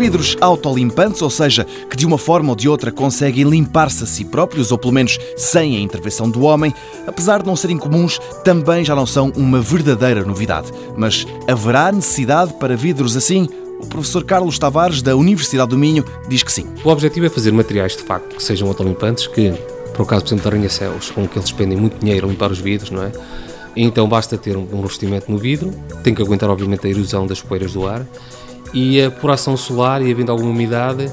[0.00, 4.24] vidros autolimpantes, ou seja, que de uma forma ou de outra conseguem limpar-se a si
[4.24, 6.72] próprios, ou pelo menos sem a intervenção do homem,
[7.06, 10.72] apesar de não serem comuns, também já não são uma verdadeira novidade.
[10.96, 13.46] Mas haverá necessidade para vidros assim?
[13.78, 16.66] O professor Carlos Tavares, da Universidade do Minho, diz que sim.
[16.82, 19.52] O objetivo é fazer materiais de facto que sejam autolimpantes, que,
[19.92, 22.58] por caso, por exemplo, de arranha-céus, com que eles despendem muito dinheiro a limpar os
[22.58, 23.12] vidros, não é?
[23.76, 25.70] Então basta ter um revestimento no vidro,
[26.02, 28.06] tem que aguentar, obviamente, a erosão das poeiras do ar
[28.72, 31.10] e a por ação solar e havendo alguma umidade,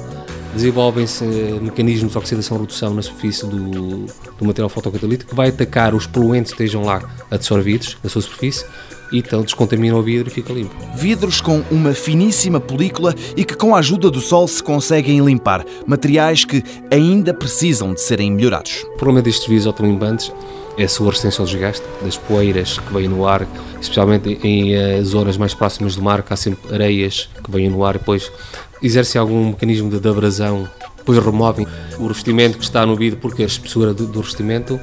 [0.53, 1.23] desenvolvem-se
[1.61, 6.63] mecanismos de oxidação-redução na superfície do, do material fotocatalítico que vai atacar os poluentes que
[6.63, 8.65] estejam lá absorvidos na sua superfície
[9.11, 10.75] então descontamina o vidro e fica limpo.
[10.95, 15.65] Vidros com uma finíssima película e que com a ajuda do sol se conseguem limpar.
[15.85, 18.83] Materiais que ainda precisam de serem melhorados.
[18.83, 20.31] O problema destes vidros autolimpantes
[20.77, 23.47] é a sua resistência ao desgaste das poeiras que vêm no ar,
[23.81, 27.83] especialmente em uh, zonas mais próximas do mar, que há sempre areias que vêm no
[27.83, 28.31] ar e depois
[28.81, 31.65] exercem algum mecanismo de, de abrasão, depois removem
[31.97, 34.79] o revestimento que está no vidro, porque a espessura do, do revestimento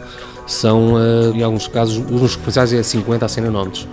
[0.46, 3.88] são, uh, em alguns casos, os superficiais é 50 a 100 nanómetros.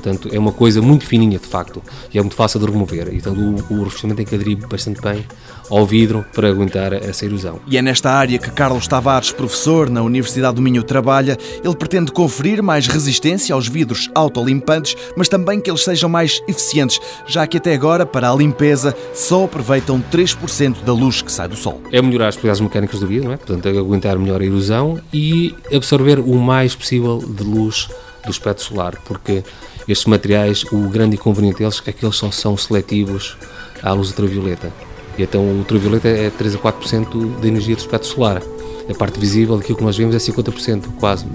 [0.00, 3.08] Portanto, é uma coisa muito fininha, de facto, e é muito fácil de remover.
[3.12, 5.24] Então, o, o revestimento tem que aderir bastante bem
[5.68, 7.60] ao vidro para aguentar essa erosão.
[7.66, 11.36] E é nesta área que Carlos Tavares, professor na Universidade do Minho, trabalha.
[11.62, 16.98] Ele pretende conferir mais resistência aos vidros autolimpantes, mas também que eles sejam mais eficientes,
[17.26, 21.56] já que até agora, para a limpeza, só aproveitam 3% da luz que sai do
[21.56, 21.80] sol.
[21.92, 23.36] É melhorar as propriedades mecânicas do vidro, não é?
[23.36, 27.88] portanto, é aguentar melhor a erosão e absorver o mais possível de luz
[28.24, 29.42] do espectro solar, porque
[29.88, 33.36] estes materiais, o grande inconveniente deles é que eles só são seletivos
[33.82, 34.72] à luz ultravioleta.
[35.18, 38.42] E então o ultravioleta é 3 a 4% da energia do espectro solar.
[38.88, 41.26] A parte visível daquilo que nós vemos é 50%, quase.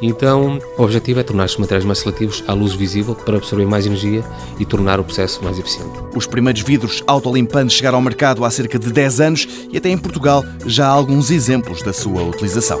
[0.00, 3.84] Então, o objetivo é tornar estes materiais mais seletivos à luz visível para absorver mais
[3.84, 4.24] energia
[4.58, 5.98] e tornar o processo mais eficiente.
[6.14, 9.98] Os primeiros vidros autolimpantes chegaram ao mercado há cerca de 10 anos e até em
[9.98, 12.80] Portugal já há alguns exemplos da sua utilização.